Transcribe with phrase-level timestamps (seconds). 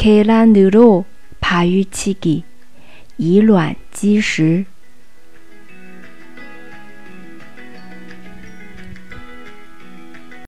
[0.00, 1.04] 계란으로
[1.44, 2.48] 바유치기
[3.20, 4.64] 이卵击石。